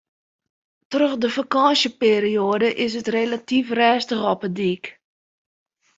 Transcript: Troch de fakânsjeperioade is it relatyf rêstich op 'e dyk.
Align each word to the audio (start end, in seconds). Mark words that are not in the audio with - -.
Troch 0.91 1.13
de 1.21 1.29
fakânsjeperioade 1.35 2.69
is 2.85 2.93
it 2.99 3.11
relatyf 3.17 3.67
rêstich 3.77 4.25
op 4.31 4.41
'e 4.45 4.49
dyk. 4.57 4.85